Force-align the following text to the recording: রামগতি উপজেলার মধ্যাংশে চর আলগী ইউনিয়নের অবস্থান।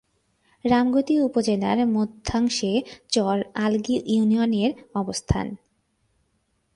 রামগতি 0.65 1.15
উপজেলার 1.19 1.79
মধ্যাংশে 1.87 2.71
চর 3.09 3.37
আলগী 3.55 3.95
ইউনিয়নের 4.05 4.71
অবস্থান। 4.95 5.47